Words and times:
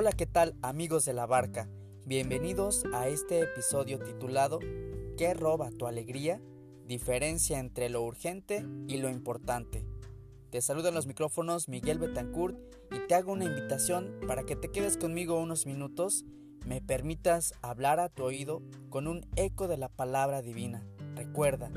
Hola, 0.00 0.12
¿qué 0.12 0.26
tal 0.26 0.54
amigos 0.62 1.04
de 1.06 1.12
la 1.12 1.26
barca? 1.26 1.68
Bienvenidos 2.06 2.84
a 2.94 3.08
este 3.08 3.40
episodio 3.40 3.98
titulado 3.98 4.60
¿Qué 5.16 5.34
roba 5.34 5.72
tu 5.72 5.88
alegría? 5.88 6.40
Diferencia 6.86 7.58
entre 7.58 7.88
lo 7.88 8.04
urgente 8.04 8.64
y 8.86 8.98
lo 8.98 9.08
importante. 9.08 9.84
Te 10.50 10.62
saludan 10.62 10.94
los 10.94 11.08
micrófonos 11.08 11.68
Miguel 11.68 11.98
Betancourt 11.98 12.56
y 12.92 13.08
te 13.08 13.16
hago 13.16 13.32
una 13.32 13.46
invitación 13.46 14.20
para 14.28 14.44
que 14.44 14.54
te 14.54 14.68
quedes 14.68 14.98
conmigo 14.98 15.40
unos 15.40 15.66
minutos, 15.66 16.24
me 16.64 16.80
permitas 16.80 17.54
hablar 17.60 17.98
a 17.98 18.08
tu 18.08 18.22
oído 18.22 18.62
con 18.90 19.08
un 19.08 19.26
eco 19.34 19.66
de 19.66 19.78
la 19.78 19.88
palabra 19.88 20.42
divina. 20.42 20.86
Recuerda, 21.16 21.72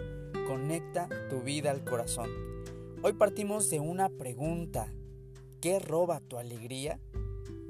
conecta 0.45 1.09
tu 1.31 1.41
vida 1.41 1.71
al 1.71 1.83
corazón. 1.83 2.29
Hoy 3.01 3.13
partimos 3.13 3.71
de 3.71 3.79
una 3.79 4.09
pregunta. 4.09 4.93
¿Qué 5.59 5.79
roba 5.79 6.19
tu 6.19 6.37
alegría? 6.37 6.99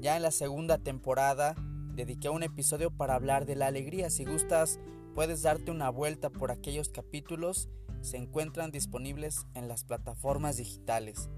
Ya 0.02 0.16
en 0.16 0.22
la 0.22 0.32
segunda 0.32 0.78
temporada 0.78 1.54
dediqué 1.94 2.28
un 2.28 2.42
episodio 2.42 2.90
para 2.90 3.14
hablar 3.14 3.46
de 3.46 3.54
la 3.54 3.68
alegría. 3.68 4.10
Si 4.10 4.24
gustas, 4.24 4.80
puedes 5.14 5.42
darte 5.42 5.70
una 5.70 5.90
vuelta 5.90 6.28
por 6.28 6.50
aquellos 6.50 6.88
capítulos. 6.88 7.68
Se 8.00 8.16
encuentran 8.16 8.72
disponibles 8.72 9.46
en 9.54 9.68
las 9.68 9.84
plataformas 9.84 10.56
digitales. 10.56 11.30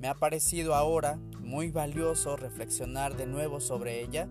Me 0.00 0.08
ha 0.08 0.14
parecido 0.14 0.74
ahora 0.74 1.20
muy 1.38 1.70
valioso 1.70 2.36
reflexionar 2.36 3.16
de 3.16 3.26
nuevo 3.26 3.60
sobre 3.60 4.02
ella, 4.02 4.28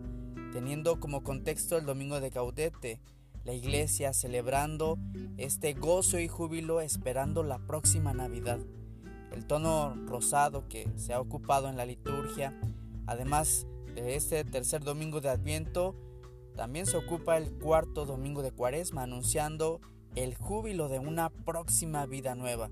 teniendo 0.52 1.00
como 1.00 1.24
contexto 1.24 1.78
el 1.78 1.86
domingo 1.86 2.20
de 2.20 2.32
Gaudete, 2.32 3.00
la 3.46 3.54
iglesia 3.54 4.12
celebrando 4.12 5.00
este 5.38 5.72
gozo 5.72 6.20
y 6.20 6.28
júbilo 6.28 6.82
esperando 6.82 7.44
la 7.44 7.60
próxima 7.60 8.14
Navidad. 8.14 8.60
El 9.32 9.46
tono 9.46 9.96
rosado 10.06 10.68
que 10.68 10.92
se 10.98 11.14
ha 11.14 11.22
ocupado 11.22 11.70
en 11.70 11.78
la 11.78 11.86
liturgia, 11.86 12.60
además 13.08 13.66
de 14.02 14.16
este 14.16 14.44
tercer 14.44 14.84
domingo 14.84 15.22
de 15.22 15.30
Adviento, 15.30 15.96
también 16.56 16.86
se 16.86 16.98
ocupa 16.98 17.38
el 17.38 17.52
cuarto 17.52 18.06
domingo 18.06 18.42
de 18.42 18.52
Cuaresma, 18.52 19.04
anunciando 19.04 19.82
el 20.16 20.36
júbilo 20.36 20.90
de 20.90 21.00
una 21.00 21.30
próxima 21.30 22.06
vida 22.06 22.36
nueva. 22.36 22.70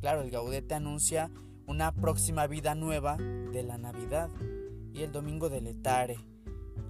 Claro, 0.00 0.22
el 0.22 0.30
Gaudete 0.30 0.74
anuncia 0.74 1.30
una 1.66 1.92
próxima 1.92 2.46
vida 2.46 2.74
nueva 2.74 3.16
de 3.16 3.62
la 3.62 3.78
Navidad 3.78 4.28
y 4.92 5.02
el 5.02 5.12
domingo 5.12 5.48
de 5.48 5.60
Letare 5.60 6.18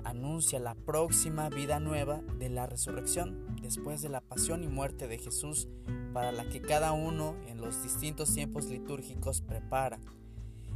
anuncia 0.05 0.59
la 0.59 0.75
próxima 0.75 1.49
vida 1.49 1.79
nueva 1.79 2.23
de 2.39 2.49
la 2.49 2.67
resurrección 2.67 3.57
después 3.61 4.03
de 4.03 4.09
la 4.09 4.21
pasión 4.21 4.65
y 4.65 4.69
muerte 4.69 5.07
de 5.07 5.19
Jesús 5.19 5.69
para 6.13 6.33
la 6.33 6.49
que 6.49 6.61
cada 6.61 6.93
uno 6.93 7.37
en 7.47 7.61
los 7.61 7.83
distintos 7.83 8.35
tiempos 8.35 8.67
litúrgicos 8.67 9.41
prepara. 9.41 10.01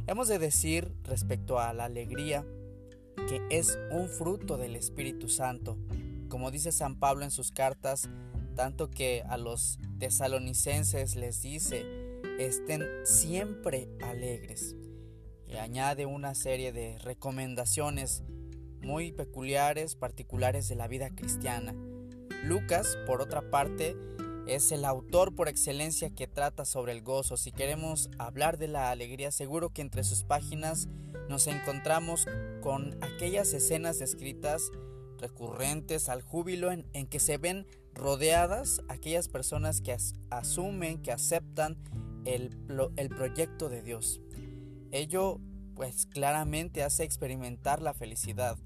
Hemos 0.07 0.27
de 0.29 0.39
decir 0.39 0.93
respecto 1.03 1.59
a 1.59 1.73
la 1.73 1.85
alegría 1.85 2.45
que 3.27 3.41
es 3.49 3.77
un 3.91 4.07
fruto 4.07 4.57
del 4.57 4.75
Espíritu 4.75 5.29
Santo, 5.29 5.77
como 6.29 6.51
dice 6.51 6.71
San 6.71 6.99
Pablo 6.99 7.23
en 7.23 7.31
sus 7.31 7.51
cartas, 7.51 8.09
tanto 8.55 8.89
que 8.89 9.23
a 9.27 9.37
los 9.37 9.79
tesalonicenses 9.99 11.15
les 11.15 11.41
dice, 11.41 11.85
estén 12.39 12.83
siempre 13.03 13.89
alegres. 14.01 14.75
Y 15.47 15.55
añade 15.55 16.05
una 16.05 16.35
serie 16.35 16.71
de 16.71 16.97
recomendaciones 16.99 18.23
muy 18.81 19.11
peculiares, 19.11 19.95
particulares 19.95 20.67
de 20.67 20.75
la 20.75 20.87
vida 20.87 21.09
cristiana. 21.09 21.73
Lucas, 22.43 22.97
por 23.05 23.21
otra 23.21 23.49
parte, 23.49 23.95
es 24.47 24.71
el 24.71 24.85
autor 24.85 25.35
por 25.35 25.49
excelencia 25.49 26.09
que 26.09 26.27
trata 26.27 26.65
sobre 26.65 26.93
el 26.93 27.01
gozo. 27.01 27.37
Si 27.37 27.51
queremos 27.51 28.09
hablar 28.17 28.57
de 28.57 28.67
la 28.67 28.91
alegría, 28.91 29.31
seguro 29.31 29.69
que 29.69 29.81
entre 29.81 30.03
sus 30.03 30.23
páginas 30.23 30.87
nos 31.29 31.47
encontramos 31.47 32.27
con 32.61 32.97
aquellas 33.03 33.53
escenas 33.53 33.99
descritas 33.99 34.71
recurrentes 35.17 36.09
al 36.09 36.21
júbilo 36.21 36.71
en, 36.71 37.07
que 37.07 37.19
se 37.19 37.37
ven 37.37 37.65
rodeadas 37.93 38.81
aquellas 38.87 39.27
personas 39.27 39.81
que 39.81 39.95
asumen, 40.29 41.01
que 41.01 41.11
aceptan 41.11 41.77
el, 42.25 42.55
el 42.95 43.09
proyecto 43.09 43.69
de 43.69 43.81
Dios. 43.81 44.21
Ello 44.91 45.39
pues 45.75 46.05
claramente 46.07 46.83
hace 46.83 47.03
experimentar 47.03 47.81
la 47.81 47.93
felicidad. 47.93 48.57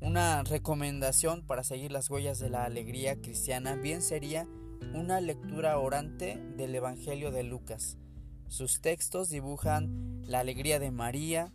Una 0.00 0.42
recomendación 0.44 1.42
para 1.42 1.64
seguir 1.64 1.90
las 1.90 2.08
huellas 2.08 2.38
de 2.38 2.50
la 2.50 2.64
alegría 2.64 3.20
cristiana 3.20 3.74
bien 3.74 4.02
sería 4.02 4.46
una 4.94 5.20
lectura 5.20 5.78
orante 5.78 6.36
del 6.56 6.74
Evangelio 6.74 7.30
de 7.30 7.42
Lucas. 7.42 7.96
Sus 8.48 8.80
textos 8.80 9.28
dibujan 9.28 10.22
la 10.24 10.40
alegría 10.40 10.78
de 10.78 10.90
María 10.90 11.52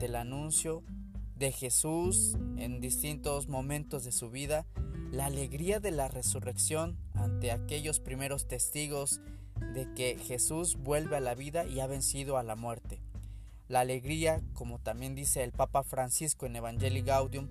ante 0.00 0.06
el 0.06 0.16
anuncio 0.16 0.82
de 1.36 1.52
Jesús 1.52 2.34
en 2.56 2.80
distintos 2.80 3.48
momentos 3.48 4.02
de 4.02 4.12
su 4.12 4.30
vida, 4.30 4.64
la 5.12 5.26
alegría 5.26 5.78
de 5.78 5.90
la 5.90 6.08
resurrección 6.08 6.96
ante 7.12 7.52
aquellos 7.52 8.00
primeros 8.00 8.48
testigos 8.48 9.20
de 9.74 9.92
que 9.92 10.16
Jesús 10.16 10.76
vuelve 10.76 11.18
a 11.18 11.20
la 11.20 11.34
vida 11.34 11.66
y 11.66 11.80
ha 11.80 11.86
vencido 11.86 12.38
a 12.38 12.42
la 12.42 12.56
muerte. 12.56 13.02
La 13.68 13.80
alegría, 13.80 14.40
como 14.54 14.78
también 14.78 15.14
dice 15.14 15.44
el 15.44 15.52
Papa 15.52 15.82
Francisco 15.82 16.46
en 16.46 16.56
Evangelii 16.56 17.02
Gaudium, 17.02 17.48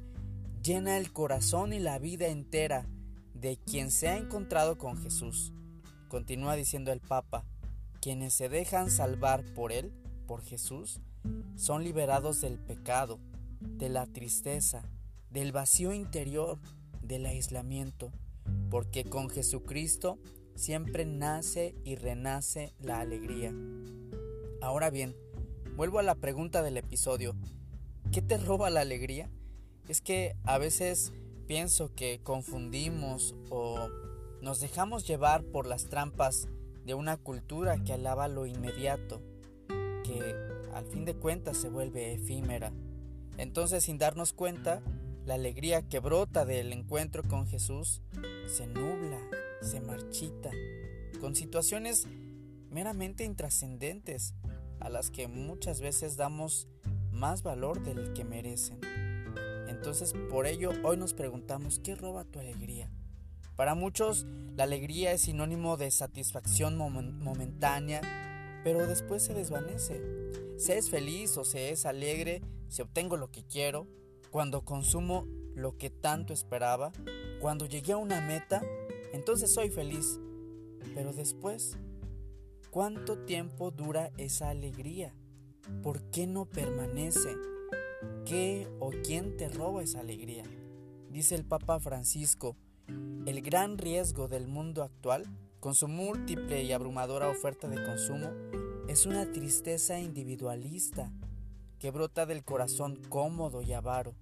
llena 0.64 0.98
el 0.98 1.14
corazón 1.14 1.72
y 1.72 1.80
la 1.80 2.00
vida 2.00 2.30
entera 2.30 2.88
de 3.36 3.58
quien 3.58 3.92
se 3.92 4.08
ha 4.08 4.18
encontrado 4.18 4.80
con 4.80 4.98
Jesús. 4.98 5.54
Continúa 6.08 6.56
diciendo 6.56 6.92
el 6.92 7.00
Papa, 7.00 7.46
quienes 8.02 8.34
se 8.34 8.50
dejan 8.50 8.90
salvar 8.90 9.46
por 9.54 9.72
Él, 9.72 9.94
por 10.26 10.42
Jesús, 10.42 11.00
son 11.56 11.84
liberados 11.84 12.42
del 12.42 12.58
pecado, 12.58 13.20
de 13.60 13.90
la 13.90 14.06
tristeza, 14.06 14.84
del 15.30 15.52
vacío 15.52 15.94
interior, 15.94 16.60
del 17.02 17.26
aislamiento, 17.26 18.12
porque 18.70 19.04
con 19.04 19.30
Jesucristo 19.30 20.20
siempre 20.56 21.06
nace 21.06 21.76
y 21.84 21.96
renace 21.96 22.74
la 22.80 23.00
alegría. 23.00 23.54
Ahora 24.62 24.90
bien, 24.90 25.16
vuelvo 25.76 26.00
a 26.00 26.04
la 26.04 26.16
pregunta 26.16 26.62
del 26.62 26.78
episodio, 26.78 27.36
¿qué 28.12 28.22
te 28.22 28.38
roba 28.38 28.70
la 28.70 28.82
alegría? 28.82 29.30
Es 29.88 30.02
que 30.02 30.36
a 30.44 30.58
veces 30.58 31.14
pienso 31.48 31.94
que 31.96 32.20
confundimos 32.22 33.36
o 33.50 33.90
nos 34.42 34.60
dejamos 34.60 35.08
llevar 35.08 35.44
por 35.44 35.66
las 35.66 35.86
trampas 35.86 36.48
de 36.86 36.94
una 36.94 37.18
cultura 37.18 37.84
que 37.84 37.94
alaba 37.94 38.28
lo 38.28 38.46
inmediato, 38.46 39.22
que 40.04 40.49
al 40.80 40.86
fin 40.86 41.04
de 41.04 41.14
cuentas 41.14 41.58
se 41.58 41.70
vuelve 41.70 42.14
efímera. 42.14 42.72
Entonces 43.38 43.84
sin 43.84 43.98
darnos 43.98 44.34
cuenta, 44.34 44.82
la 45.26 45.36
alegría 45.36 45.82
que 45.82 46.00
brota 46.00 46.46
del 46.46 46.72
encuentro 46.72 47.22
con 47.24 47.48
Jesús 47.48 48.02
se 48.48 48.66
nubla, 48.66 49.20
se 49.62 49.82
marchita, 49.82 50.50
con 51.20 51.36
situaciones 51.36 52.08
meramente 52.72 53.26
intrascendentes 53.26 54.34
a 54.80 54.90
las 54.90 55.12
que 55.12 55.28
muchas 55.28 55.82
veces 55.82 56.16
damos 56.16 56.70
más 57.12 57.44
valor 57.44 57.84
del 57.84 58.14
que 58.14 58.24
merecen. 58.24 58.80
Entonces, 59.68 60.14
por 60.30 60.48
ello, 60.48 60.72
hoy 60.84 60.96
nos 60.96 61.14
preguntamos, 61.14 61.80
¿qué 61.80 61.96
roba 61.96 62.24
tu 62.24 62.40
alegría? 62.40 62.90
Para 63.58 63.76
muchos, 63.76 64.26
la 64.56 64.64
alegría 64.64 65.12
es 65.12 65.22
sinónimo 65.22 65.76
de 65.76 65.92
satisfacción 65.92 66.78
momentánea, 66.78 68.02
pero 68.64 68.88
después 68.88 69.24
se 69.24 69.34
desvanece. 69.34 70.02
Se 70.60 70.78
es 70.78 70.90
feliz 70.90 71.38
o 71.38 71.46
se 71.46 71.72
es 71.72 71.86
alegre 71.86 72.42
si 72.68 72.82
obtengo 72.82 73.16
lo 73.16 73.32
que 73.32 73.46
quiero, 73.46 73.88
cuando 74.30 74.66
consumo 74.66 75.26
lo 75.56 75.78
que 75.78 75.90
tanto 75.90 76.34
esperaba, 76.34 76.92
cuando 77.40 77.66
llegué 77.66 77.94
a 77.94 77.98
una 77.98 78.20
meta, 78.20 78.62
entonces 79.14 79.54
soy 79.54 79.70
feliz. 79.70 80.20
Pero 80.94 81.14
después, 81.14 81.78
¿cuánto 82.72 83.20
tiempo 83.20 83.72
dura 83.72 84.12
esa 84.18 84.50
alegría? 84.50 85.16
¿Por 85.82 86.02
qué 86.12 86.28
no 86.28 86.46
permanece? 86.46 87.38
¿Qué 88.26 88.68
o 88.82 88.90
quién 88.90 89.38
te 89.38 89.48
roba 89.48 89.82
esa 89.82 90.02
alegría? 90.02 90.44
Dice 91.10 91.36
el 91.36 91.46
Papa 91.46 91.80
Francisco, 91.80 92.58
el 93.26 93.42
gran 93.42 93.78
riesgo 93.78 94.28
del 94.28 94.50
mundo 94.50 94.84
actual, 94.84 95.26
con 95.62 95.74
su 95.74 95.88
múltiple 95.88 96.64
y 96.64 96.74
abrumadora 96.74 97.30
oferta 97.30 97.70
de 97.70 97.82
consumo, 97.82 98.32
es 98.90 99.06
una 99.06 99.32
tristeza 99.32 100.00
individualista 100.00 101.14
que 101.78 101.92
brota 101.92 102.26
del 102.26 102.44
corazón 102.44 103.00
cómodo 103.08 103.62
y 103.62 103.72
avaro, 103.72 104.16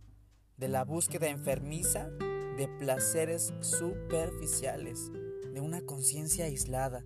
de 0.58 0.68
la 0.68 0.84
búsqueda 0.84 1.30
enfermiza 1.30 2.10
de 2.58 2.68
placeres 2.78 3.54
superficiales, 3.62 5.10
de 5.54 5.62
una 5.62 5.80
conciencia 5.80 6.46
aislada. 6.46 7.06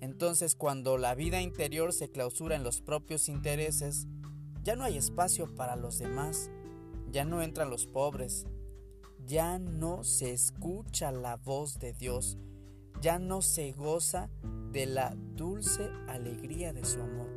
Entonces 0.00 0.56
cuando 0.56 0.98
la 0.98 1.14
vida 1.14 1.40
interior 1.40 1.92
se 1.92 2.10
clausura 2.10 2.56
en 2.56 2.64
los 2.64 2.80
propios 2.80 3.28
intereses, 3.28 4.08
ya 4.64 4.74
no 4.74 4.82
hay 4.82 4.96
espacio 4.96 5.46
para 5.54 5.76
los 5.76 5.96
demás, 6.00 6.50
ya 7.12 7.24
no 7.24 7.40
entran 7.40 7.70
los 7.70 7.86
pobres, 7.86 8.46
ya 9.24 9.60
no 9.60 10.02
se 10.02 10.32
escucha 10.32 11.12
la 11.12 11.36
voz 11.36 11.78
de 11.78 11.92
Dios, 11.92 12.36
ya 13.00 13.18
no 13.18 13.42
se 13.42 13.72
goza 13.72 14.28
de 14.72 14.86
la 14.86 15.14
dulce 15.34 15.90
alegría 16.08 16.72
de 16.72 16.84
su 16.84 17.00
amor, 17.00 17.28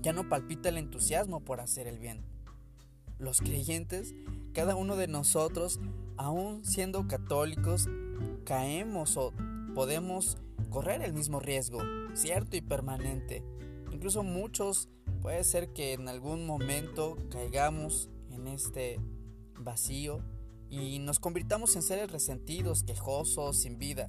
ya 0.00 0.12
no 0.12 0.28
palpita 0.28 0.68
el 0.68 0.78
entusiasmo 0.78 1.40
por 1.40 1.60
hacer 1.60 1.86
el 1.86 1.98
bien. 1.98 2.24
los 3.18 3.40
creyentes, 3.40 4.14
cada 4.52 4.74
uno 4.74 4.96
de 4.96 5.06
nosotros, 5.06 5.78
aún 6.16 6.64
siendo 6.64 7.06
católicos, 7.06 7.88
caemos 8.44 9.16
o 9.16 9.32
podemos 9.74 10.38
correr 10.70 11.02
el 11.02 11.12
mismo 11.12 11.38
riesgo, 11.38 11.80
cierto 12.14 12.56
y 12.56 12.60
permanente. 12.60 13.44
Incluso 13.92 14.22
muchos 14.24 14.88
puede 15.20 15.44
ser 15.44 15.72
que 15.72 15.92
en 15.92 16.08
algún 16.08 16.46
momento 16.46 17.16
caigamos 17.30 18.10
en 18.30 18.48
este 18.48 18.98
vacío 19.58 20.20
y 20.68 20.98
nos 20.98 21.20
convirtamos 21.20 21.76
en 21.76 21.82
seres 21.82 22.10
resentidos, 22.10 22.82
quejosos, 22.82 23.58
sin 23.58 23.78
vida. 23.78 24.08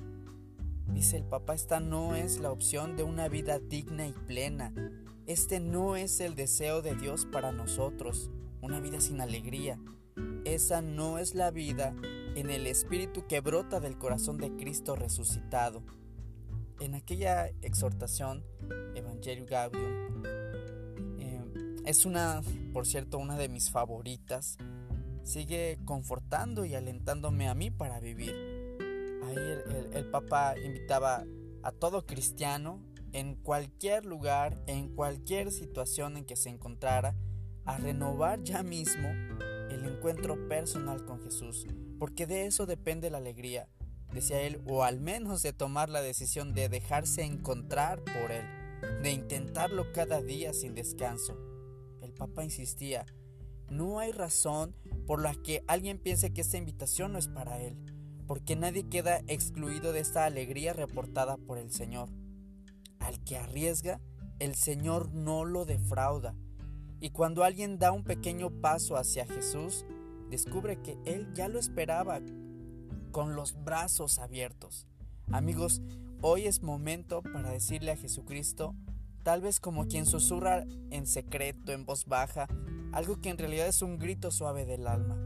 Dice 0.87 1.17
el 1.17 1.23
papá, 1.23 1.53
esta 1.53 1.79
no 1.79 2.15
es 2.15 2.39
la 2.39 2.51
opción 2.51 2.95
de 2.95 3.03
una 3.03 3.27
vida 3.27 3.59
digna 3.59 4.07
y 4.07 4.13
plena. 4.13 4.73
Este 5.25 5.59
no 5.59 5.95
es 5.95 6.19
el 6.19 6.35
deseo 6.35 6.81
de 6.81 6.95
Dios 6.95 7.25
para 7.25 7.51
nosotros, 7.51 8.29
una 8.61 8.79
vida 8.79 8.99
sin 8.99 9.21
alegría. 9.21 9.79
Esa 10.45 10.81
no 10.81 11.17
es 11.17 11.35
la 11.35 11.51
vida 11.51 11.95
en 12.35 12.49
el 12.49 12.67
espíritu 12.67 13.25
que 13.27 13.39
brota 13.39 13.79
del 13.79 13.97
corazón 13.97 14.37
de 14.37 14.55
Cristo 14.55 14.95
resucitado. 14.95 15.83
En 16.79 16.95
aquella 16.95 17.47
exhortación, 17.61 18.43
Evangelio 18.95 19.45
Gaudium, 19.47 20.23
eh, 21.19 21.41
es 21.85 22.05
una, 22.05 22.41
por 22.73 22.85
cierto, 22.85 23.17
una 23.19 23.37
de 23.37 23.47
mis 23.47 23.71
favoritas. 23.71 24.57
Sigue 25.23 25.79
confortando 25.85 26.65
y 26.65 26.75
alentándome 26.75 27.47
a 27.47 27.55
mí 27.55 27.71
para 27.71 28.01
vivir. 28.01 28.52
Ahí 29.25 29.35
el, 29.93 30.05
Papa 30.09 30.55
invitaba 30.63 31.25
a 31.63 31.71
todo 31.71 32.05
cristiano 32.05 32.83
en 33.13 33.35
cualquier 33.35 34.05
lugar, 34.05 34.61
en 34.67 34.89
cualquier 34.89 35.51
situación 35.51 36.17
en 36.17 36.25
que 36.25 36.35
se 36.35 36.49
encontrara, 36.49 37.15
a 37.65 37.77
renovar 37.77 38.43
ya 38.43 38.63
mismo 38.63 39.07
el 39.69 39.85
encuentro 39.85 40.47
personal 40.49 41.05
con 41.05 41.21
Jesús, 41.21 41.65
porque 41.99 42.27
de 42.27 42.45
eso 42.45 42.65
depende 42.65 43.09
la 43.09 43.19
alegría, 43.19 43.69
decía 44.13 44.41
él, 44.41 44.61
o 44.67 44.83
al 44.83 44.99
menos 44.99 45.41
de 45.41 45.53
tomar 45.53 45.89
la 45.89 46.01
decisión 46.01 46.53
de 46.53 46.69
dejarse 46.69 47.23
encontrar 47.23 48.03
por 48.03 48.31
él, 48.31 48.45
de 49.01 49.11
intentarlo 49.11 49.91
cada 49.93 50.21
día 50.21 50.53
sin 50.53 50.75
descanso. 50.75 51.37
El 52.01 52.13
Papa 52.13 52.43
insistía, 52.43 53.05
no 53.69 53.99
hay 53.99 54.11
razón 54.11 54.75
por 55.07 55.21
la 55.21 55.33
que 55.33 55.63
alguien 55.67 55.97
piense 55.97 56.33
que 56.33 56.41
esta 56.41 56.57
invitación 56.57 57.13
no 57.13 57.19
es 57.19 57.27
para 57.27 57.61
él, 57.61 57.77
porque 58.27 58.55
nadie 58.55 58.87
queda 58.89 59.21
excluido 59.27 59.93
de 59.93 59.99
esta 59.99 60.25
alegría 60.25 60.73
reportada 60.73 61.37
por 61.37 61.57
el 61.57 61.71
Señor. 61.71 62.09
Al 62.99 63.23
que 63.23 63.37
arriesga, 63.37 63.99
el 64.39 64.55
Señor 64.55 65.13
no 65.13 65.45
lo 65.45 65.65
defrauda. 65.65 66.35
Y 66.99 67.09
cuando 67.09 67.43
alguien 67.43 67.79
da 67.79 67.91
un 67.91 68.03
pequeño 68.03 68.49
paso 68.49 68.95
hacia 68.95 69.25
Jesús, 69.25 69.85
descubre 70.29 70.81
que 70.81 70.97
Él 71.05 71.33
ya 71.33 71.47
lo 71.47 71.59
esperaba 71.59 72.21
con 73.11 73.35
los 73.35 73.61
brazos 73.63 74.19
abiertos. 74.19 74.87
Amigos, 75.31 75.81
hoy 76.21 76.47
es 76.47 76.63
momento 76.63 77.21
para 77.21 77.51
decirle 77.51 77.91
a 77.91 77.97
Jesucristo, 77.97 78.75
tal 79.23 79.41
vez 79.41 79.59
como 79.59 79.87
quien 79.87 80.05
susurra 80.05 80.65
en 80.89 81.05
secreto, 81.05 81.71
en 81.71 81.85
voz 81.85 82.05
baja, 82.05 82.47
algo 82.91 83.21
que 83.21 83.29
en 83.29 83.37
realidad 83.37 83.67
es 83.67 83.81
un 83.81 83.97
grito 83.97 84.31
suave 84.31 84.65
del 84.65 84.87
alma. 84.87 85.17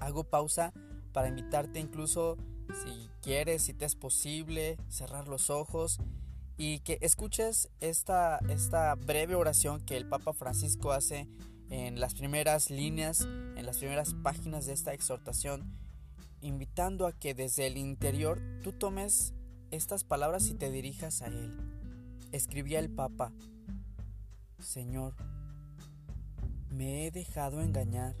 Hago 0.00 0.24
pausa 0.24 0.72
para 1.14 1.28
invitarte 1.28 1.78
incluso, 1.78 2.36
si 2.68 3.08
quieres, 3.22 3.62
si 3.62 3.72
te 3.72 3.84
es 3.84 3.94
posible, 3.94 4.76
cerrar 4.88 5.28
los 5.28 5.48
ojos 5.48 6.00
y 6.56 6.80
que 6.80 6.98
escuches 7.00 7.70
esta, 7.80 8.38
esta 8.48 8.94
breve 8.96 9.36
oración 9.36 9.80
que 9.80 9.96
el 9.96 10.08
Papa 10.08 10.32
Francisco 10.32 10.90
hace 10.92 11.28
en 11.70 12.00
las 12.00 12.14
primeras 12.14 12.68
líneas, 12.68 13.22
en 13.22 13.64
las 13.64 13.78
primeras 13.78 14.14
páginas 14.22 14.66
de 14.66 14.72
esta 14.72 14.92
exhortación, 14.92 15.72
invitando 16.40 17.06
a 17.06 17.12
que 17.12 17.32
desde 17.32 17.68
el 17.68 17.76
interior 17.76 18.42
tú 18.62 18.72
tomes 18.72 19.34
estas 19.70 20.02
palabras 20.02 20.48
y 20.48 20.54
te 20.54 20.70
dirijas 20.70 21.22
a 21.22 21.28
Él. 21.28 21.56
Escribía 22.32 22.80
el 22.80 22.90
Papa, 22.90 23.32
Señor, 24.58 25.14
me 26.70 27.06
he 27.06 27.10
dejado 27.12 27.60
engañar, 27.60 28.16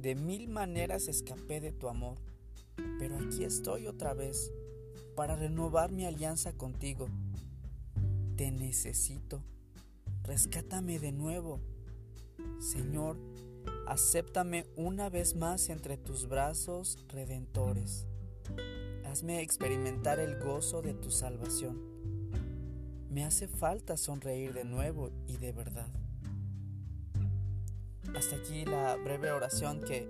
de 0.00 0.14
mil 0.14 0.48
maneras 0.48 1.08
escapé 1.08 1.60
de 1.60 1.72
tu 1.72 1.88
amor, 1.88 2.16
pero 2.98 3.18
aquí 3.18 3.44
estoy 3.44 3.86
otra 3.86 4.14
vez 4.14 4.50
para 5.14 5.36
renovar 5.36 5.92
mi 5.92 6.06
alianza 6.06 6.52
contigo. 6.52 7.08
Te 8.36 8.50
necesito. 8.50 9.42
Rescátame 10.22 10.98
de 10.98 11.12
nuevo. 11.12 11.60
Señor, 12.58 13.18
acéptame 13.86 14.64
una 14.76 15.10
vez 15.10 15.36
más 15.36 15.68
entre 15.68 15.98
tus 15.98 16.26
brazos 16.26 16.98
redentores. 17.08 18.06
Hazme 19.04 19.42
experimentar 19.42 20.18
el 20.18 20.38
gozo 20.38 20.80
de 20.80 20.94
tu 20.94 21.10
salvación. 21.10 21.78
Me 23.10 23.24
hace 23.24 23.48
falta 23.48 23.96
sonreír 23.98 24.54
de 24.54 24.64
nuevo 24.64 25.10
y 25.26 25.36
de 25.36 25.52
verdad. 25.52 25.88
Hasta 28.16 28.36
aquí 28.36 28.64
la 28.64 28.96
breve 28.96 29.32
oración 29.32 29.80
que 29.80 30.08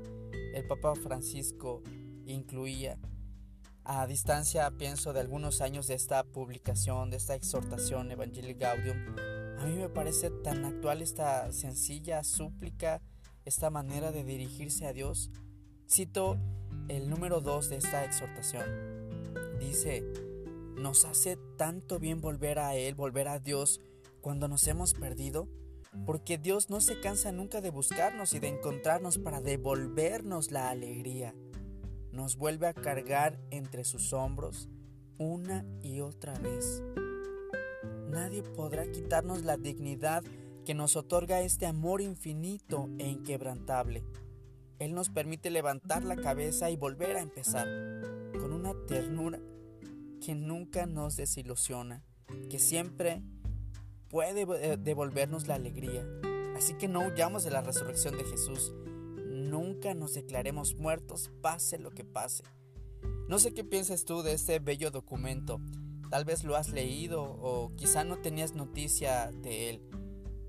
el 0.54 0.66
Papa 0.66 0.94
Francisco 0.94 1.82
incluía 2.26 2.98
a 3.84 4.06
distancia, 4.06 4.70
pienso, 4.70 5.12
de 5.12 5.20
algunos 5.20 5.60
años 5.60 5.86
de 5.86 5.94
esta 5.94 6.22
publicación, 6.22 7.10
de 7.10 7.16
esta 7.16 7.34
exhortación 7.34 8.10
Evangelii 8.10 8.54
Gaudium, 8.54 8.96
a 9.58 9.66
mí 9.66 9.74
me 9.76 9.88
parece 9.88 10.30
tan 10.30 10.64
actual 10.64 11.02
esta 11.02 11.52
sencilla 11.52 12.24
súplica, 12.24 13.02
esta 13.44 13.68
manera 13.68 14.12
de 14.12 14.24
dirigirse 14.24 14.86
a 14.86 14.92
Dios. 14.92 15.30
Cito 15.88 16.38
el 16.88 17.10
número 17.10 17.40
2 17.40 17.68
de 17.68 17.76
esta 17.76 18.04
exhortación. 18.04 18.64
Dice, 19.58 20.02
nos 20.76 21.04
hace 21.04 21.36
tanto 21.56 21.98
bien 21.98 22.20
volver 22.20 22.58
a 22.58 22.74
Él, 22.74 22.94
volver 22.94 23.28
a 23.28 23.38
Dios, 23.38 23.80
cuando 24.20 24.48
nos 24.48 24.66
hemos 24.66 24.94
perdido, 24.94 25.48
porque 26.06 26.38
Dios 26.38 26.70
no 26.70 26.80
se 26.80 27.00
cansa 27.00 27.32
nunca 27.32 27.60
de 27.60 27.70
buscarnos 27.70 28.32
y 28.34 28.38
de 28.38 28.48
encontrarnos 28.48 29.18
para 29.18 29.40
devolvernos 29.40 30.50
la 30.50 30.70
alegría 30.70 31.34
nos 32.12 32.36
vuelve 32.36 32.66
a 32.66 32.74
cargar 32.74 33.38
entre 33.50 33.84
sus 33.84 34.12
hombros 34.12 34.68
una 35.18 35.64
y 35.82 36.00
otra 36.00 36.34
vez. 36.34 36.82
Nadie 38.08 38.42
podrá 38.42 38.90
quitarnos 38.90 39.44
la 39.44 39.56
dignidad 39.56 40.24
que 40.64 40.74
nos 40.74 40.96
otorga 40.96 41.40
este 41.40 41.66
amor 41.66 42.00
infinito 42.00 42.88
e 42.98 43.08
inquebrantable. 43.08 44.02
Él 44.78 44.94
nos 44.94 45.10
permite 45.10 45.50
levantar 45.50 46.04
la 46.04 46.16
cabeza 46.16 46.70
y 46.70 46.76
volver 46.76 47.16
a 47.16 47.20
empezar, 47.20 47.68
con 48.40 48.52
una 48.52 48.74
ternura 48.86 49.38
que 50.24 50.34
nunca 50.34 50.86
nos 50.86 51.16
desilusiona, 51.16 52.02
que 52.48 52.58
siempre 52.58 53.22
puede 54.10 54.76
devolvernos 54.76 55.46
la 55.46 55.54
alegría. 55.54 56.06
Así 56.56 56.74
que 56.74 56.88
no 56.88 57.06
huyamos 57.06 57.44
de 57.44 57.50
la 57.50 57.62
resurrección 57.62 58.18
de 58.18 58.24
Jesús, 58.24 58.74
nunca 59.30 59.94
nos 59.94 60.12
declaremos 60.12 60.74
muertos, 60.76 61.30
pase 61.40 61.78
lo 61.78 61.90
que 61.90 62.04
pase. 62.04 62.44
No 63.28 63.38
sé 63.38 63.54
qué 63.54 63.64
piensas 63.64 64.04
tú 64.04 64.22
de 64.22 64.34
este 64.34 64.58
bello 64.58 64.90
documento. 64.90 65.60
Tal 66.10 66.24
vez 66.24 66.44
lo 66.44 66.56
has 66.56 66.70
leído 66.70 67.22
o 67.22 67.74
quizá 67.76 68.04
no 68.04 68.18
tenías 68.18 68.54
noticia 68.54 69.30
de 69.30 69.70
él. 69.70 69.82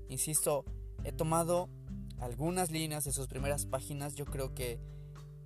Insisto, 0.08 0.64
he 1.04 1.12
tomado 1.12 1.70
algunas 2.18 2.70
líneas 2.70 3.04
de 3.04 3.12
sus 3.12 3.28
primeras 3.28 3.66
páginas. 3.66 4.16
Yo 4.16 4.24
creo 4.24 4.52
que 4.52 4.80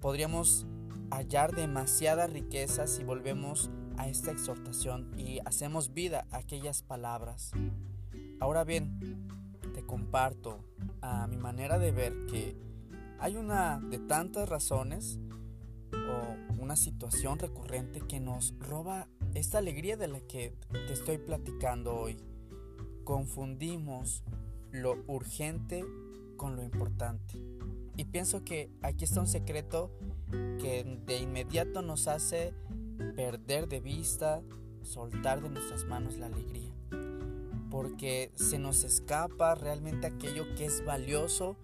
podríamos 0.00 0.66
hallar 1.10 1.54
demasiada 1.54 2.26
riqueza 2.26 2.86
si 2.86 3.04
volvemos 3.04 3.70
a 3.98 4.08
esta 4.08 4.32
exhortación 4.32 5.12
y 5.18 5.38
hacemos 5.44 5.92
vida 5.92 6.26
a 6.30 6.38
aquellas 6.38 6.82
palabras. 6.82 7.52
Ahora 8.38 8.64
bien, 8.64 9.28
te 9.74 9.84
comparto 9.84 10.64
a 11.00 11.26
mi 11.26 11.36
manera 11.36 11.78
de 11.78 11.90
ver 11.90 12.26
que 12.26 12.56
hay 13.18 13.36
una 13.36 13.80
de 13.80 13.98
tantas 13.98 14.48
razones 14.48 15.18
o 15.92 16.60
una 16.62 16.76
situación 16.76 17.38
recurrente 17.38 18.00
que 18.00 18.20
nos 18.20 18.54
roba 18.58 19.08
esta 19.34 19.58
alegría 19.58 19.96
de 19.96 20.08
la 20.08 20.20
que 20.20 20.54
te 20.70 20.92
estoy 20.92 21.18
platicando 21.18 21.94
hoy. 21.94 22.18
Confundimos 23.04 24.22
lo 24.70 25.02
urgente 25.06 25.84
con 26.36 26.56
lo 26.56 26.62
importante. 26.62 27.42
Y 27.96 28.04
pienso 28.04 28.44
que 28.44 28.70
aquí 28.82 29.04
está 29.04 29.20
un 29.20 29.26
secreto 29.26 29.90
que 30.30 31.00
de 31.06 31.18
inmediato 31.18 31.80
nos 31.80 32.08
hace 32.08 32.52
perder 33.14 33.68
de 33.68 33.80
vista, 33.80 34.42
soltar 34.82 35.40
de 35.40 35.48
nuestras 35.48 35.84
manos 35.86 36.18
la 36.18 36.26
alegría. 36.26 36.74
Porque 37.70 38.30
se 38.34 38.58
nos 38.58 38.84
escapa 38.84 39.54
realmente 39.54 40.06
aquello 40.06 40.54
que 40.56 40.66
es 40.66 40.84
valioso 40.84 41.56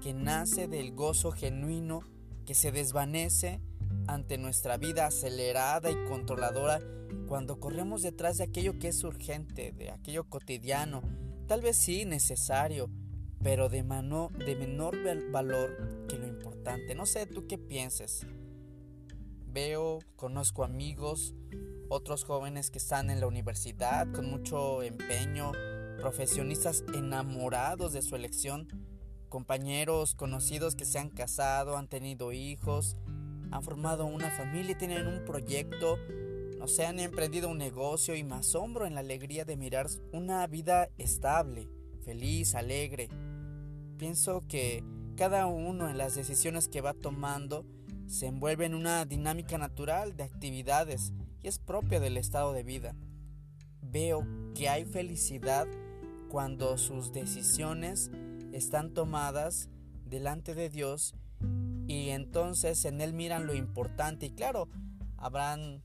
que 0.00 0.14
nace 0.14 0.68
del 0.68 0.92
gozo 0.94 1.32
genuino 1.32 2.00
que 2.44 2.54
se 2.54 2.72
desvanece 2.72 3.60
ante 4.06 4.38
nuestra 4.38 4.76
vida 4.76 5.06
acelerada 5.06 5.90
y 5.90 6.04
controladora 6.08 6.80
cuando 7.26 7.58
corremos 7.58 8.02
detrás 8.02 8.38
de 8.38 8.44
aquello 8.44 8.78
que 8.78 8.88
es 8.88 9.02
urgente, 9.02 9.72
de 9.72 9.90
aquello 9.90 10.24
cotidiano, 10.24 11.02
tal 11.46 11.60
vez 11.60 11.76
sí 11.76 12.04
necesario, 12.04 12.88
pero 13.42 13.68
de, 13.68 13.82
mano, 13.82 14.30
de 14.38 14.54
menor 14.54 14.96
valor 15.30 16.06
que 16.08 16.18
lo 16.18 16.26
importante. 16.26 16.94
No 16.94 17.06
sé 17.06 17.26
tú 17.26 17.46
qué 17.46 17.58
pienses. 17.58 18.26
Veo, 19.46 19.98
conozco 20.16 20.64
amigos, 20.64 21.34
otros 21.88 22.24
jóvenes 22.24 22.70
que 22.70 22.78
están 22.78 23.10
en 23.10 23.20
la 23.20 23.26
universidad 23.26 24.10
con 24.12 24.30
mucho 24.30 24.82
empeño, 24.82 25.52
profesionistas 26.00 26.84
enamorados 26.94 27.92
de 27.92 28.02
su 28.02 28.16
elección, 28.16 28.68
compañeros 29.28 30.14
conocidos 30.14 30.76
que 30.76 30.84
se 30.84 30.98
han 30.98 31.10
casado, 31.10 31.76
han 31.76 31.88
tenido 31.88 32.32
hijos, 32.32 32.96
han 33.50 33.62
formado 33.62 34.06
una 34.06 34.30
familia, 34.30 34.76
tienen 34.76 35.06
un 35.06 35.24
proyecto, 35.24 35.98
no 36.58 36.66
sé, 36.68 36.86
han 36.86 36.98
emprendido 36.98 37.48
un 37.48 37.58
negocio 37.58 38.14
y 38.14 38.24
me 38.24 38.36
asombro 38.36 38.86
en 38.86 38.94
la 38.94 39.00
alegría 39.00 39.44
de 39.44 39.56
mirar 39.56 39.86
una 40.12 40.46
vida 40.46 40.88
estable, 40.98 41.68
feliz, 42.04 42.54
alegre. 42.54 43.08
Pienso 43.98 44.42
que 44.48 44.84
cada 45.16 45.46
uno 45.46 45.88
en 45.88 45.98
las 45.98 46.14
decisiones 46.14 46.68
que 46.68 46.80
va 46.80 46.94
tomando 46.94 47.64
se 48.06 48.26
envuelve 48.26 48.66
en 48.66 48.74
una 48.74 49.04
dinámica 49.04 49.58
natural 49.58 50.16
de 50.16 50.24
actividades 50.24 51.12
es 51.48 51.58
propia 51.58 52.00
del 52.00 52.16
estado 52.16 52.52
de 52.52 52.62
vida. 52.62 52.94
Veo 53.82 54.26
que 54.54 54.68
hay 54.68 54.84
felicidad 54.84 55.66
cuando 56.28 56.76
sus 56.76 57.12
decisiones 57.12 58.10
están 58.52 58.92
tomadas 58.92 59.68
delante 60.04 60.54
de 60.54 60.68
Dios 60.68 61.14
y 61.86 62.08
entonces 62.10 62.84
en 62.84 63.00
Él 63.00 63.12
miran 63.12 63.46
lo 63.46 63.54
importante 63.54 64.26
y 64.26 64.30
claro, 64.30 64.68
habrán 65.16 65.82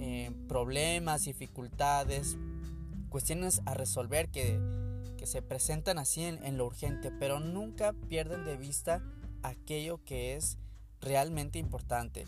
eh, 0.00 0.32
problemas, 0.48 1.24
dificultades, 1.24 2.38
cuestiones 3.08 3.62
a 3.66 3.74
resolver 3.74 4.28
que, 4.28 4.58
se 5.24 5.42
presentan 5.42 5.98
así 5.98 6.22
en, 6.22 6.42
en 6.42 6.56
lo 6.56 6.64
urgente, 6.64 7.10
pero 7.10 7.38
nunca 7.38 7.92
pierden 8.08 8.46
de 8.46 8.56
vista 8.56 9.02
aquello 9.42 10.02
que 10.02 10.36
es 10.36 10.56
realmente 11.02 11.58
importante. 11.58 12.24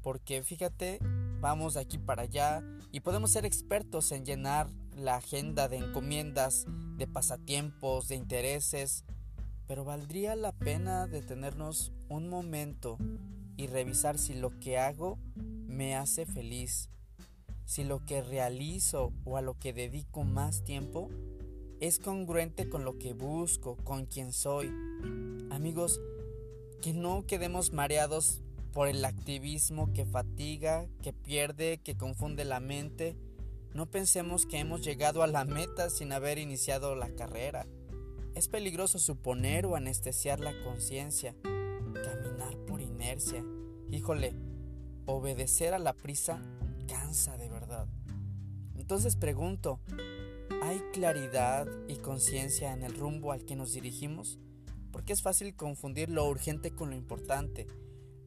Porque 0.00 0.42
fíjate, 0.42 1.00
vamos 1.44 1.74
de 1.74 1.80
aquí 1.80 1.98
para 1.98 2.22
allá 2.22 2.64
y 2.90 3.00
podemos 3.00 3.32
ser 3.32 3.44
expertos 3.44 4.12
en 4.12 4.24
llenar 4.24 4.66
la 4.96 5.16
agenda 5.16 5.68
de 5.68 5.76
encomiendas, 5.76 6.64
de 6.96 7.06
pasatiempos, 7.06 8.08
de 8.08 8.14
intereses, 8.14 9.04
pero 9.66 9.84
valdría 9.84 10.36
la 10.36 10.52
pena 10.52 11.06
detenernos 11.06 11.92
un 12.08 12.30
momento 12.30 12.96
y 13.58 13.66
revisar 13.66 14.16
si 14.16 14.32
lo 14.32 14.58
que 14.58 14.78
hago 14.78 15.18
me 15.36 15.94
hace 15.94 16.24
feliz, 16.24 16.88
si 17.66 17.84
lo 17.84 18.06
que 18.06 18.22
realizo 18.22 19.12
o 19.26 19.36
a 19.36 19.42
lo 19.42 19.58
que 19.58 19.74
dedico 19.74 20.24
más 20.24 20.64
tiempo 20.64 21.10
es 21.78 21.98
congruente 21.98 22.70
con 22.70 22.86
lo 22.86 22.98
que 22.98 23.12
busco, 23.12 23.76
con 23.84 24.06
quien 24.06 24.32
soy. 24.32 24.72
Amigos, 25.50 26.00
que 26.80 26.94
no 26.94 27.26
quedemos 27.26 27.70
mareados 27.70 28.40
por 28.74 28.88
el 28.88 29.04
activismo 29.04 29.92
que 29.92 30.04
fatiga, 30.04 30.86
que 31.00 31.12
pierde, 31.12 31.78
que 31.78 31.96
confunde 31.96 32.44
la 32.44 32.58
mente. 32.58 33.16
No 33.72 33.86
pensemos 33.86 34.46
que 34.46 34.58
hemos 34.58 34.82
llegado 34.84 35.22
a 35.22 35.28
la 35.28 35.44
meta 35.44 35.88
sin 35.90 36.12
haber 36.12 36.38
iniciado 36.38 36.96
la 36.96 37.08
carrera. 37.10 37.66
Es 38.34 38.48
peligroso 38.48 38.98
suponer 38.98 39.64
o 39.64 39.76
anestesiar 39.76 40.40
la 40.40 40.52
conciencia, 40.64 41.36
caminar 41.42 42.56
por 42.66 42.80
inercia. 42.80 43.44
Híjole, 43.92 44.34
obedecer 45.06 45.72
a 45.72 45.78
la 45.78 45.92
prisa 45.92 46.42
cansa 46.88 47.36
de 47.36 47.48
verdad. 47.48 47.86
Entonces 48.74 49.14
pregunto, 49.14 49.78
¿hay 50.62 50.80
claridad 50.92 51.68
y 51.86 51.96
conciencia 51.98 52.72
en 52.72 52.82
el 52.82 52.96
rumbo 52.96 53.30
al 53.30 53.44
que 53.44 53.54
nos 53.54 53.72
dirigimos? 53.72 54.40
Porque 54.90 55.12
es 55.12 55.22
fácil 55.22 55.54
confundir 55.54 56.10
lo 56.10 56.26
urgente 56.26 56.72
con 56.72 56.90
lo 56.90 56.96
importante. 56.96 57.68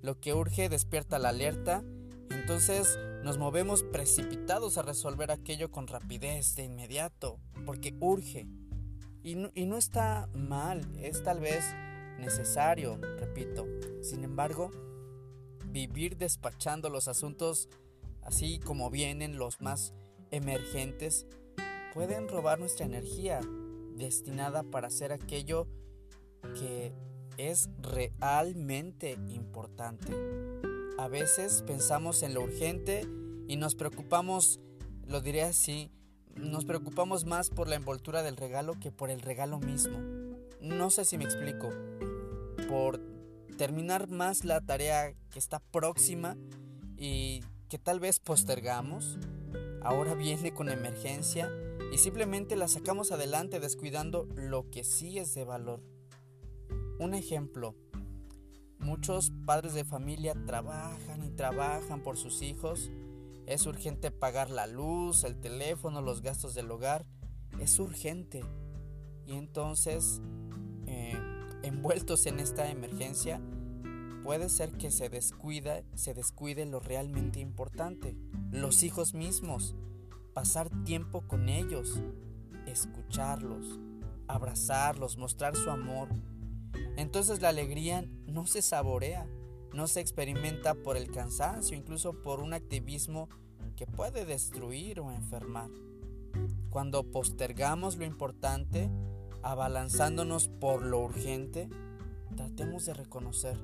Lo 0.02 0.20
que 0.20 0.34
urge 0.34 0.70
despierta 0.70 1.20
la 1.20 1.30
alerta, 1.30 1.84
entonces 2.30 2.98
nos 3.24 3.38
movemos 3.38 3.84
precipitados 3.84 4.78
a 4.78 4.84
resolver 4.84 5.32
aquello 5.32 5.72
con 5.72 5.88
rapidez 5.88 6.56
de 6.56 6.64
inmediato, 6.64 7.40
porque 7.66 7.96
urge. 8.00 8.48
Y 9.24 9.36
no, 9.36 9.78
está 9.78 10.30
mal, 10.34 10.82
es 11.00 11.24
tal 11.24 11.42
vez 11.42 11.66
necesario, 12.20 12.98
repito. 13.18 13.68
Sin 14.02 14.24
embargo, 14.24 14.72
vivir 15.66 16.16
despachando 16.16 16.90
los 16.90 17.08
asuntos 17.10 17.68
así 18.22 18.60
como 18.60 18.90
vienen 18.90 19.38
los 19.38 19.62
más 19.62 19.94
emergentes, 20.32 21.26
pueden 21.94 22.28
robar 22.28 22.60
nuestra 22.60 22.86
energía 22.86 23.40
destinada 23.96 24.64
para 24.64 24.88
hacer 24.88 25.12
aquello 25.12 25.68
que 26.60 26.94
es 27.38 27.70
realmente 27.80 29.18
importante. 29.28 30.14
A 30.98 31.08
veces 31.08 31.64
pensamos 31.66 32.24
en 32.24 32.34
lo 32.34 32.42
urgente 32.42 33.08
y 33.48 33.56
nos 33.56 33.76
preocupamos, 33.76 34.60
lo 35.06 35.22
diré 35.22 35.44
así, 35.44 35.92
nos 36.36 36.66
preocupamos 36.66 37.26
más 37.26 37.50
por 37.50 37.68
la 37.68 37.76
envoltura 37.76 38.24
del 38.24 38.38
regalo 38.38 38.74
que 38.80 38.92
por 38.92 39.10
el 39.10 39.22
regalo 39.22 39.60
mismo. 39.60 40.00
No 40.62 40.90
sé 40.90 41.06
si 41.06 41.18
me 41.18 41.24
explico. 41.24 41.72
Por 42.68 43.00
terminar 43.58 44.10
más 44.10 44.44
la 44.44 44.62
tarea 44.62 45.14
que 45.32 45.40
está 45.40 45.60
próxima 45.60 46.36
y 46.98 47.44
que 47.70 47.78
tal 47.78 48.00
vez 48.00 48.20
postergamos, 48.20 49.18
ahora 49.82 50.14
viene 50.16 50.54
con 50.54 50.70
emergencia 50.70 51.52
y 51.92 51.98
simplemente 51.98 52.56
la 52.56 52.68
sacamos 52.68 53.12
adelante 53.12 53.60
descuidando 53.60 54.28
lo 54.36 54.70
que 54.70 54.84
sí 54.84 55.20
es 55.20 55.34
de 55.34 55.46
valor. 55.46 55.82
Un 57.00 57.14
ejemplo, 57.14 57.76
muchos 58.80 59.32
padres 59.46 59.74
de 59.74 59.86
familia 59.86 60.34
trabajan 60.46 61.24
y 61.24 61.30
trabajan 61.30 62.02
por 62.02 62.18
sus 62.18 62.42
hijos. 62.42 62.90
Es 63.46 63.66
urgente 63.68 64.10
pagar 64.10 64.50
la 64.50 64.66
luz, 64.66 65.24
el 65.24 65.40
teléfono, 65.40 66.02
los 66.02 66.22
gastos 66.22 66.56
del 66.56 66.72
hogar. 66.72 67.06
Es 67.60 67.80
urgente. 67.80 68.44
Y 69.28 69.34
entonces, 69.34 70.22
eh, 70.88 71.18
envueltos 71.62 72.26
en 72.26 72.40
esta 72.40 72.70
emergencia, 72.72 73.42
puede 74.24 74.50
ser 74.50 74.72
que 74.72 74.90
se 74.90 75.10
descuida, 75.10 75.84
se 75.94 76.14
descuide 76.14 76.66
lo 76.66 76.80
realmente 76.80 77.40
importante, 77.40 78.18
los 78.52 78.84
hijos 78.84 79.14
mismos, 79.14 79.76
pasar 80.34 80.70
tiempo 80.84 81.22
con 81.28 81.48
ellos, 81.48 82.02
escucharlos, 82.66 83.80
abrazarlos, 84.28 85.18
mostrar 85.18 85.56
su 85.56 85.70
amor. 85.70 86.10
Entonces 86.98 87.42
la 87.42 87.50
alegría 87.50 88.06
no 88.26 88.46
se 88.46 88.62
saborea, 88.62 89.28
no 89.74 89.88
se 89.88 90.02
experimenta 90.02 90.76
por 90.76 90.98
el 90.98 91.10
cansancio, 91.12 91.78
incluso 91.78 92.22
por 92.22 92.42
un 92.42 92.54
activismo 92.54 93.30
que 93.78 93.88
puede 93.88 94.26
destruir 94.26 95.00
o 95.00 95.12
enfermar. 95.12 95.70
Cuando 96.70 97.10
postergamos 97.10 97.96
lo 97.96 98.04
importante, 98.04 98.90
abalanzándonos 99.42 100.50
por 100.50 100.82
lo 100.82 101.00
urgente, 101.00 101.70
tratemos 102.36 102.86
de 102.86 102.94
reconocer 102.94 103.58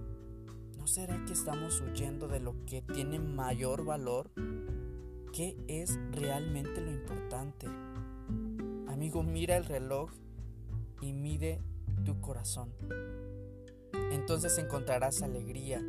¿No 0.83 0.87
será 0.87 1.23
que 1.23 1.31
estamos 1.31 1.79
huyendo 1.79 2.27
de 2.27 2.41
lo 2.41 2.65
que 2.65 2.81
tiene 2.81 3.17
mayor 3.17 3.85
valor? 3.85 4.29
¿Qué 5.31 5.55
es 5.69 5.97
realmente 6.11 6.81
lo 6.81 6.91
importante? 6.91 7.67
Amigo, 8.89 9.23
mira 9.23 9.55
el 9.55 9.63
reloj 9.63 10.11
y 10.99 11.13
mide 11.13 11.61
tu 12.03 12.19
corazón. 12.21 12.73
Entonces 14.11 14.57
encontrarás 14.57 15.21
alegría 15.21 15.81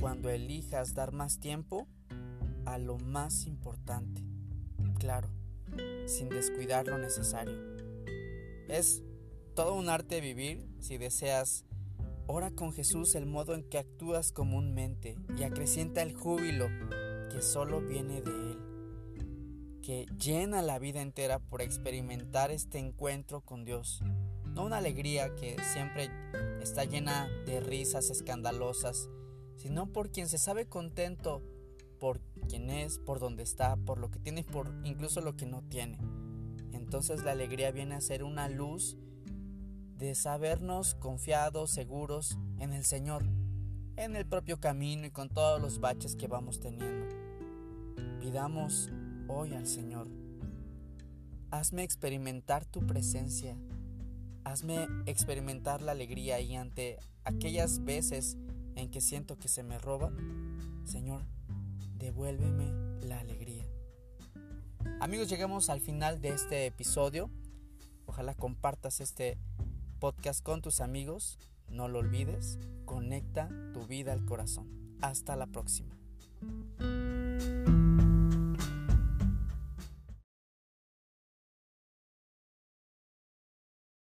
cuando 0.00 0.30
elijas 0.30 0.94
dar 0.94 1.12
más 1.12 1.40
tiempo 1.40 1.86
a 2.64 2.78
lo 2.78 2.98
más 2.98 3.46
importante. 3.46 4.22
Claro, 4.98 5.28
sin 6.06 6.28
descuidar 6.28 6.86
lo 6.86 6.98
necesario. 6.98 7.54
Es 8.68 9.02
todo 9.54 9.74
un 9.74 9.88
arte 9.88 10.20
vivir 10.20 10.66
si 10.80 10.98
deseas 10.98 11.64
Ora 12.26 12.50
con 12.50 12.72
Jesús 12.72 13.14
el 13.16 13.26
modo 13.26 13.54
en 13.54 13.62
que 13.64 13.76
actúas 13.76 14.32
comúnmente 14.32 15.18
y 15.36 15.42
acrecienta 15.42 16.00
el 16.00 16.14
júbilo 16.14 16.68
que 17.30 17.42
solo 17.42 17.82
viene 17.82 18.22
de 18.22 18.30
Él, 18.30 19.80
que 19.82 20.06
llena 20.16 20.62
la 20.62 20.78
vida 20.78 21.02
entera 21.02 21.38
por 21.38 21.60
experimentar 21.60 22.50
este 22.50 22.78
encuentro 22.78 23.42
con 23.42 23.66
Dios. 23.66 24.02
No 24.54 24.64
una 24.64 24.78
alegría 24.78 25.34
que 25.34 25.56
siempre 25.72 26.10
está 26.62 26.84
llena 26.84 27.28
de 27.44 27.60
risas 27.60 28.10
escandalosas, 28.10 29.08
sino 29.56 29.92
por 29.92 30.10
quien 30.10 30.28
se 30.28 30.38
sabe 30.38 30.66
contento 30.66 31.42
por 31.98 32.20
quien 32.48 32.70
es, 32.70 32.98
por 32.98 33.18
donde 33.18 33.42
está, 33.42 33.76
por 33.76 33.98
lo 33.98 34.10
que 34.10 34.18
tiene, 34.18 34.44
por 34.44 34.72
incluso 34.84 35.20
lo 35.20 35.36
que 35.36 35.46
no 35.46 35.62
tiene. 35.62 35.98
Entonces 36.72 37.24
la 37.24 37.32
alegría 37.32 37.70
viene 37.70 37.94
a 37.94 38.00
ser 38.00 38.22
una 38.22 38.48
luz 38.48 38.96
de 39.96 40.14
sabernos 40.14 40.94
confiados, 40.96 41.70
seguros 41.70 42.38
en 42.58 42.72
el 42.72 42.84
Señor, 42.84 43.24
en 43.96 44.16
el 44.16 44.26
propio 44.26 44.60
camino 44.60 45.06
y 45.06 45.10
con 45.10 45.30
todos 45.30 45.60
los 45.60 45.80
baches 45.80 46.14
que 46.14 46.28
vamos 46.28 46.60
teniendo. 46.60 47.16
Pidamos 48.20 48.90
hoy 49.28 49.54
al 49.54 49.66
Señor, 49.66 50.08
hazme 51.50 51.84
experimentar 51.84 52.66
tu 52.66 52.86
presencia, 52.86 53.56
Hazme 54.44 54.86
experimentar 55.06 55.82
la 55.82 55.92
alegría 55.92 56.40
y 56.40 56.54
ante 56.54 56.98
aquellas 57.24 57.84
veces 57.84 58.36
en 58.76 58.90
que 58.90 59.00
siento 59.00 59.38
que 59.38 59.48
se 59.48 59.62
me 59.62 59.78
roba, 59.78 60.12
Señor, 60.84 61.22
devuélveme 61.98 63.06
la 63.06 63.20
alegría. 63.20 63.64
Amigos, 65.00 65.28
llegamos 65.28 65.70
al 65.70 65.80
final 65.80 66.20
de 66.20 66.28
este 66.30 66.66
episodio. 66.66 67.30
Ojalá 68.06 68.34
compartas 68.34 69.00
este 69.00 69.38
podcast 69.98 70.42
con 70.42 70.62
tus 70.62 70.80
amigos. 70.80 71.38
No 71.68 71.88
lo 71.88 72.00
olvides, 72.00 72.58
conecta 72.84 73.48
tu 73.72 73.86
vida 73.86 74.12
al 74.12 74.24
corazón. 74.24 74.68
Hasta 75.00 75.36
la 75.36 75.46
próxima. 75.46 75.96